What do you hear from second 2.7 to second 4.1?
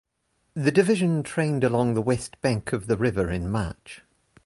of the river in March.